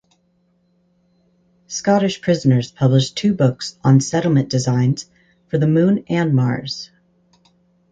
Scottish 1.67 2.21
prisoners 2.21 2.71
published 2.71 3.15
two 3.15 3.35
books 3.35 3.77
on 3.83 3.99
settlement 4.01 4.49
designs 4.49 5.05
for 5.45 5.59
the 5.59 5.67
Moon 5.67 6.03
and 6.09 6.33
Mars. 6.33 6.89